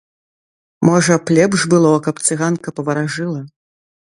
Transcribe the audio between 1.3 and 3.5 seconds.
лепш было, каб цыганка паваражыла.